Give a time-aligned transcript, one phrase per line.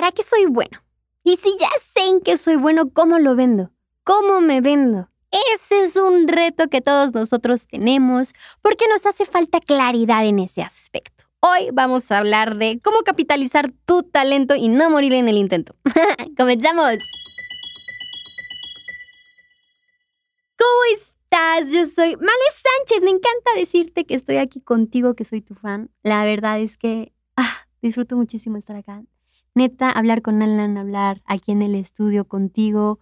[0.00, 0.82] ¿para qué soy bueno?
[1.24, 3.70] Y si ya sé en qué soy bueno, ¿cómo lo vendo?
[4.02, 5.10] ¿Cómo me vendo?
[5.30, 8.32] Ese es un reto que todos nosotros tenemos
[8.62, 11.26] porque nos hace falta claridad en ese aspecto.
[11.40, 15.74] Hoy vamos a hablar de cómo capitalizar tu talento y no morir en el intento.
[16.38, 16.96] ¡Comenzamos!
[20.56, 21.70] ¿Cómo estás?
[21.70, 23.04] Yo soy Male Sánchez.
[23.04, 25.90] Me encanta decirte que estoy aquí contigo, que soy tu fan.
[26.02, 29.02] La verdad es que ah, disfruto muchísimo estar acá.
[29.54, 33.00] Neta, hablar con Alan, hablar aquí en el estudio contigo,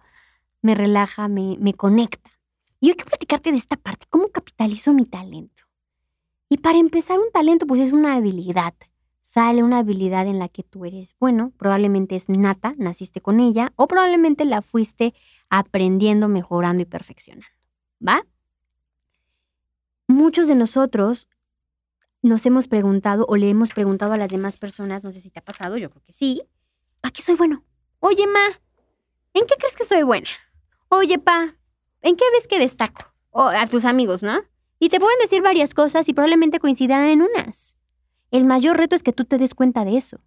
[0.61, 2.31] me relaja, me, me conecta.
[2.79, 5.63] Y yo quiero platicarte de esta parte, cómo capitalizo mi talento.
[6.49, 8.73] Y para empezar, un talento pues es una habilidad.
[9.21, 13.71] Sale una habilidad en la que tú eres bueno, probablemente es nata, naciste con ella,
[13.75, 15.13] o probablemente la fuiste
[15.49, 17.45] aprendiendo, mejorando y perfeccionando.
[18.05, 18.25] ¿Va?
[20.07, 21.29] Muchos de nosotros
[22.21, 25.39] nos hemos preguntado o le hemos preguntado a las demás personas, no sé si te
[25.39, 26.41] ha pasado, yo creo que sí,
[27.01, 27.63] ¿para qué soy bueno?
[27.99, 28.59] Oye, ma,
[29.33, 30.29] ¿en qué crees que soy buena?
[30.89, 31.55] Oye, pa,
[32.01, 33.13] ¿en qué ves que destaco?
[33.31, 34.41] O a tus amigos, ¿no?
[34.79, 37.77] Y te pueden decir varias cosas y probablemente coincidan en unas.
[38.31, 40.19] El mayor reto es que tú te des cuenta de eso.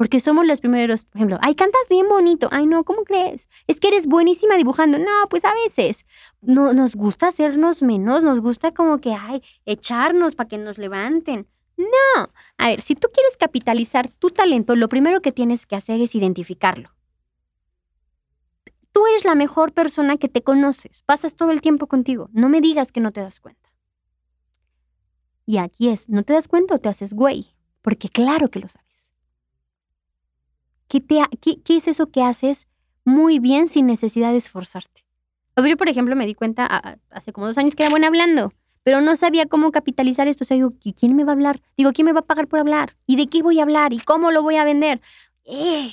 [0.00, 2.48] Porque somos los primeros, por ejemplo, ay, cantas bien bonito.
[2.52, 3.50] Ay, no, ¿cómo crees?
[3.66, 4.98] Es que eres buenísima dibujando.
[4.98, 6.06] No, pues a veces.
[6.40, 11.46] No, nos gusta hacernos menos, nos gusta como que, ay, echarnos para que nos levanten.
[11.76, 12.30] No.
[12.56, 16.14] A ver, si tú quieres capitalizar tu talento, lo primero que tienes que hacer es
[16.14, 16.96] identificarlo.
[18.92, 22.62] Tú eres la mejor persona que te conoces, pasas todo el tiempo contigo, no me
[22.62, 23.70] digas que no te das cuenta.
[25.44, 27.54] Y aquí es, ¿no te das cuenta o te haces güey?
[27.82, 28.89] Porque claro que lo sabes.
[30.90, 31.20] ¿Qué, te,
[31.68, 32.66] es eso que haces
[33.04, 35.04] muy bien sin necesidad de esforzarte?
[35.56, 38.52] Yo, por ejemplo, me di cuenta hace como dos años que era buena hablando,
[38.82, 40.42] pero no sabía cómo capitalizar esto.
[40.42, 41.62] O sea, digo, ¿quién me va a hablar?
[41.76, 42.96] Digo, ¿quién me va a pagar por hablar?
[43.06, 43.92] ¿Y de qué voy a hablar?
[43.92, 45.00] ¿Y cómo lo voy a vender?
[45.44, 45.92] Eh,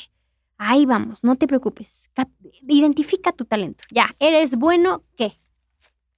[0.58, 2.10] Ahí vamos, no te preocupes.
[2.68, 3.84] identifica tu talento.
[3.92, 5.34] Ya, ¿eres bueno qué?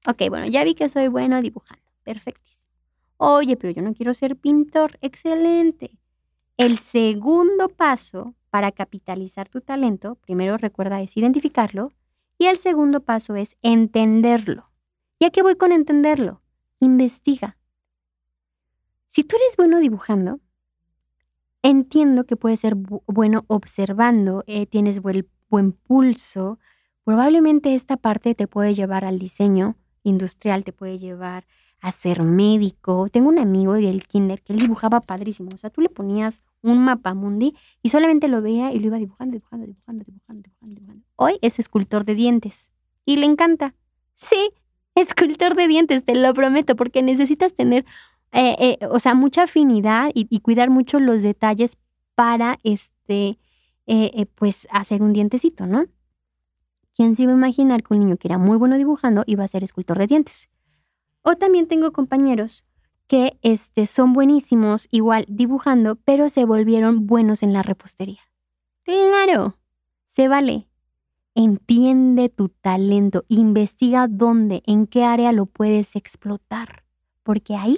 [0.07, 1.83] Ok, bueno, ya vi que soy bueno dibujando.
[2.05, 2.69] Perfectísimo.
[3.17, 4.97] Oye, pero yo no quiero ser pintor.
[5.01, 5.98] Excelente.
[6.59, 11.93] El segundo paso para capitalizar tu talento, primero recuerda es identificarlo
[12.37, 14.69] y el segundo paso es entenderlo.
[15.21, 16.41] ¿Ya que voy con entenderlo?
[16.81, 17.55] Investiga.
[19.07, 20.41] Si tú eres bueno dibujando,
[21.61, 26.59] Entiendo que puede ser bueno observando, eh, tienes buen pulso.
[27.05, 31.47] Probablemente esta parte te puede llevar al diseño industrial, te puede llevar
[31.81, 33.07] a ser médico.
[33.09, 35.49] Tengo un amigo del kinder que él dibujaba padrísimo.
[35.53, 38.97] O sea, tú le ponías un mapa mundi y solamente lo veía y lo iba
[38.97, 41.05] dibujando, dibujando, dibujando, dibujando, dibujando, dibujando.
[41.15, 42.71] Hoy es escultor de dientes
[43.05, 43.75] y le encanta.
[44.13, 44.51] Sí,
[44.95, 47.85] escultor de dientes, te lo prometo, porque necesitas tener
[48.31, 51.77] eh, eh, o sea, mucha afinidad y, cuidar mucho los detalles
[52.13, 53.39] para, este,
[53.87, 55.85] eh, pues, hacer un dientecito, ¿no?
[56.93, 59.47] ¿Quién se iba a imaginar que un niño que era muy bueno dibujando iba a
[59.47, 60.49] ser escultor de dientes?
[61.29, 62.65] O también tengo compañeros
[63.05, 68.21] que este, son buenísimos igual dibujando, pero se volvieron buenos en la repostería.
[68.81, 69.55] Claro,
[70.07, 70.67] se vale.
[71.35, 76.83] Entiende tu talento, investiga dónde, en qué área lo puedes explotar,
[77.21, 77.77] porque ahí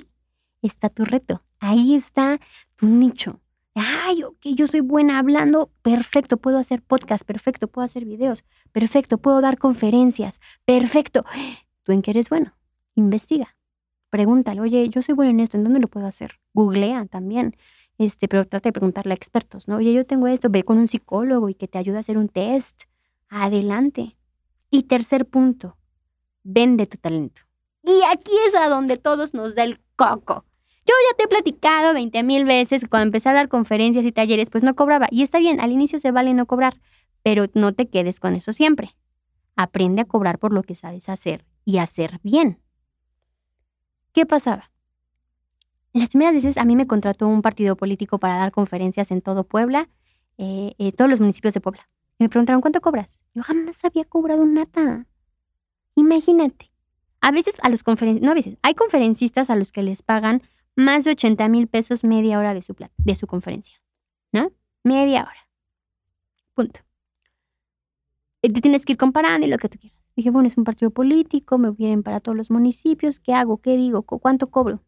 [0.62, 2.40] está tu reto, ahí está
[2.78, 3.42] tu nicho.
[3.76, 9.18] Ay, ok, yo soy buena hablando, perfecto, puedo hacer podcast, perfecto, puedo hacer videos, perfecto,
[9.18, 11.26] puedo dar conferencias, perfecto.
[11.84, 12.54] ¿Tú en qué eres bueno?
[12.96, 13.56] Investiga,
[14.10, 16.40] pregúntale, oye, yo soy bueno en esto, ¿en dónde lo puedo hacer?
[16.54, 17.56] Googlea también,
[17.98, 19.78] este, pero trata de preguntarle a expertos, ¿no?
[19.78, 22.30] Oye, yo tengo esto, ve con un psicólogo y que te ayude a hacer un
[22.30, 22.84] test.
[23.30, 24.18] Adelante.
[24.70, 25.78] Y tercer punto,
[26.44, 27.42] vende tu talento.
[27.84, 30.46] Y aquí es a donde todos nos da el coco.
[30.86, 34.50] Yo ya te he platicado 20 mil veces cuando empecé a dar conferencias y talleres,
[34.50, 35.08] pues no cobraba.
[35.12, 36.82] Y está bien, al inicio se vale no cobrar,
[37.22, 38.96] pero no te quedes con eso siempre.
[39.56, 42.60] Aprende a cobrar por lo que sabes hacer y hacer bien.
[44.14, 44.72] ¿Qué pasaba?
[45.94, 49.44] Las primeras veces a mí me contrató un partido político para dar conferencias en todo
[49.44, 49.90] Puebla,
[50.38, 51.90] eh, eh, todos los municipios de Puebla.
[52.20, 53.24] Me preguntaron, ¿cuánto cobras?
[53.34, 55.08] Yo jamás había cobrado nada.
[55.96, 56.72] Imagínate.
[57.20, 60.42] A veces a los conferencistas, no a veces, hay conferencistas a los que les pagan
[60.76, 63.82] más de 80 mil pesos media hora de su, de su conferencia.
[64.32, 64.52] ¿No?
[64.84, 65.50] Media hora.
[66.54, 66.80] Punto.
[68.42, 70.01] Te tienes que ir comparando y lo que tú quieras.
[70.16, 73.58] Dije, bueno, es un partido político, me vienen para todos los municipios, ¿qué hago?
[73.58, 74.04] ¿Qué digo?
[74.04, 74.84] ¿Cuánto cobro?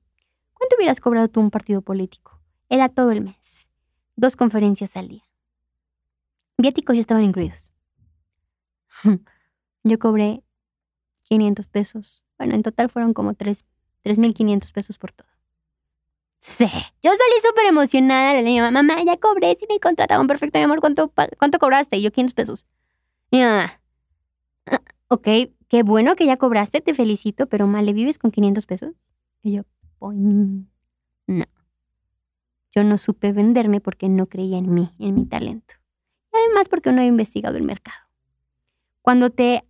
[0.53, 2.39] ¿Cuánto hubieras cobrado tú un partido político?
[2.69, 3.67] Era todo el mes.
[4.15, 5.23] Dos conferencias al día.
[6.57, 7.71] Viáticos ya estaban incluidos.
[9.83, 10.43] Yo cobré
[11.23, 12.23] 500 pesos.
[12.37, 15.27] Bueno, en total fueron como 3.500 pesos por todo.
[16.39, 16.65] Sí.
[17.01, 18.33] Yo salí súper emocionada.
[18.33, 20.27] Le dije, mamá, ya cobré, si me contrataron.
[20.27, 21.97] Perfecto, mi amor, ¿cuánto, cuánto cobraste?
[21.97, 22.67] Y yo, 500 pesos.
[23.31, 23.79] Mi mamá,
[25.13, 25.27] ok,
[25.67, 28.93] qué bueno que ya cobraste, te felicito, pero mal, ¿le vives con 500 pesos?
[29.43, 29.63] Y yo,
[30.01, 31.45] no.
[32.75, 35.75] Yo no supe venderme porque no creía en mí, en mi talento.
[36.33, 37.99] Y además porque no he investigado el mercado.
[39.03, 39.67] Cuando te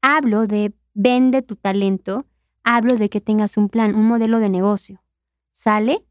[0.00, 2.24] hablo de vende tu talento,
[2.64, 5.02] hablo de que tengas un plan, un modelo de negocio.
[5.52, 6.06] Sale,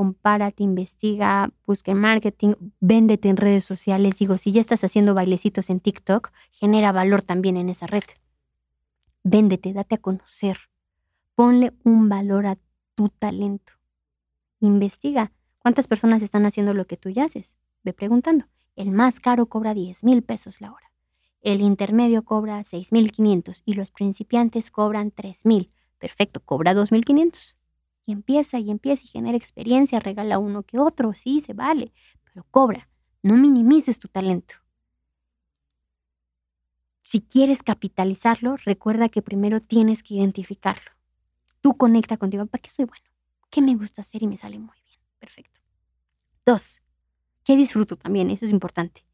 [0.00, 4.16] compárate, investiga, busca marketing, véndete en redes sociales.
[4.18, 8.04] Digo, si ya estás haciendo bailecitos en TikTok, genera valor también en esa red.
[9.24, 10.56] Véndete, date a conocer.
[11.34, 12.56] Ponle un valor a
[12.94, 13.74] tu talento.
[14.60, 17.58] Investiga cuántas personas están haciendo lo que tú ya haces.
[17.84, 18.46] Ve preguntando.
[18.76, 20.92] El más caro cobra 10 mil pesos la hora.
[21.42, 25.68] El intermedio cobra 6.500 y los principiantes cobran 3.000.
[25.98, 27.54] Perfecto, cobra 2.500.
[28.06, 31.92] Y empieza y empieza y genera experiencia, regala uno que otro, sí, se vale,
[32.24, 32.88] pero cobra.
[33.22, 34.54] No minimices tu talento.
[37.02, 40.92] Si quieres capitalizarlo, recuerda que primero tienes que identificarlo.
[41.60, 43.04] Tú conecta contigo, ¿para qué soy bueno?
[43.50, 45.00] ¿Qué me gusta hacer y me sale muy bien?
[45.18, 45.60] Perfecto.
[46.46, 46.82] Dos,
[47.44, 48.30] ¿qué disfruto también?
[48.30, 49.04] Eso es importante.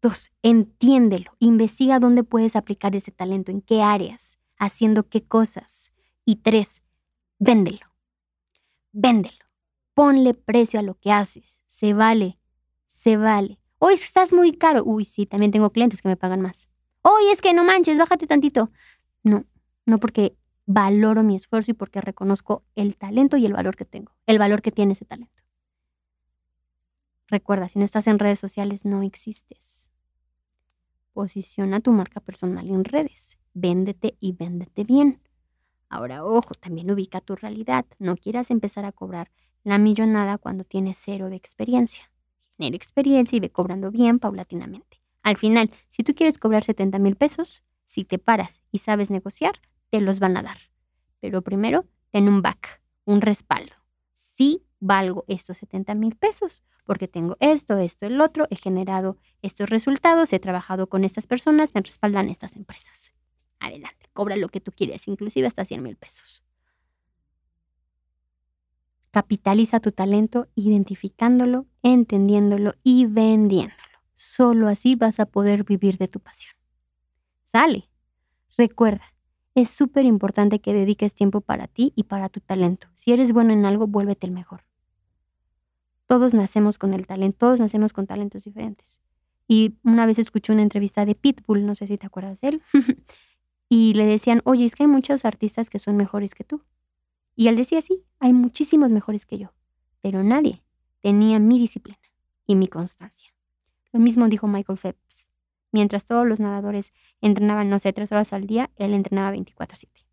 [0.00, 5.92] Dos, entiéndelo, investiga dónde puedes aplicar ese talento, en qué áreas, haciendo qué cosas.
[6.24, 6.82] Y tres,
[7.38, 7.91] véndelo.
[8.92, 9.44] Véndelo.
[9.94, 11.58] Ponle precio a lo que haces.
[11.66, 12.38] Se vale.
[12.86, 13.58] Se vale.
[13.78, 14.82] Hoy estás muy caro.
[14.84, 16.70] Uy, sí, también tengo clientes que me pagan más.
[17.02, 18.70] Hoy es que no manches, bájate tantito.
[19.24, 19.44] No,
[19.86, 20.36] no porque
[20.66, 24.62] valoro mi esfuerzo y porque reconozco el talento y el valor que tengo, el valor
[24.62, 25.42] que tiene ese talento.
[27.26, 29.88] Recuerda, si no estás en redes sociales, no existes.
[31.12, 33.38] Posiciona tu marca personal en redes.
[33.54, 35.21] Véndete y véndete bien.
[35.92, 37.84] Ahora, ojo, también ubica tu realidad.
[37.98, 39.30] No quieras empezar a cobrar
[39.62, 42.10] la millonada cuando tienes cero de experiencia.
[42.56, 45.02] Genera experiencia y ve cobrando bien paulatinamente.
[45.22, 49.60] Al final, si tú quieres cobrar 70 mil pesos, si te paras y sabes negociar,
[49.90, 50.56] te los van a dar.
[51.20, 53.74] Pero primero, ten un back, un respaldo.
[54.14, 59.68] Sí valgo estos 70 mil pesos porque tengo esto, esto, el otro, he generado estos
[59.68, 63.12] resultados, he trabajado con estas personas, me respaldan estas empresas.
[63.62, 66.42] Adelante, cobra lo que tú quieres, inclusive hasta 100 mil pesos.
[69.12, 73.78] Capitaliza tu talento identificándolo, entendiéndolo y vendiéndolo.
[74.14, 76.54] Solo así vas a poder vivir de tu pasión.
[77.44, 77.88] Sale.
[78.56, 79.04] Recuerda,
[79.54, 82.88] es súper importante que dediques tiempo para ti y para tu talento.
[82.94, 84.64] Si eres bueno en algo, vuélvete el mejor.
[86.06, 89.00] Todos nacemos con el talento, todos nacemos con talentos diferentes.
[89.46, 92.62] Y una vez escuché una entrevista de Pitbull, no sé si te acuerdas de él,
[93.74, 96.62] y le decían, oye, es que hay muchos artistas que son mejores que tú.
[97.34, 99.54] Y él decía, sí, hay muchísimos mejores que yo,
[100.02, 100.62] pero nadie
[101.00, 101.98] tenía mi disciplina
[102.46, 103.32] y mi constancia.
[103.90, 105.26] Lo mismo dijo Michael Phelps.
[105.70, 106.92] Mientras todos los nadadores
[107.22, 110.06] entrenaban, no sé, tres horas al día, él entrenaba 24/7.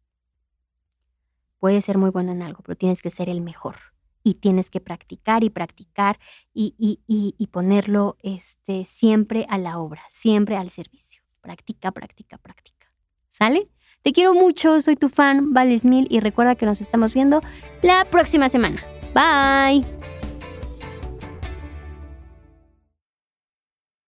[1.59, 3.75] Puedes ser muy bueno en algo, pero tienes que ser el mejor
[4.23, 6.17] y tienes que practicar y practicar
[6.53, 11.21] y, y, ponerlo este, siempre a la obra, siempre al servicio.
[11.41, 12.78] Practica, practica, practica.
[13.29, 13.69] ¿Sale?
[14.01, 17.41] Te quiero mucho, soy tu fan, Vales Mil y recuerda que nos estamos viendo
[17.81, 18.81] la próxima semana.
[19.13, 19.85] Bye.